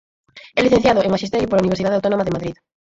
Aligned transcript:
É 0.59 0.61
licenciado 0.63 0.99
en 1.01 1.13
Maxisterio 1.13 1.49
pola 1.49 1.63
Universidade 1.63 1.95
Autónoma 1.97 2.25
de 2.25 2.35
Madrid. 2.35 2.55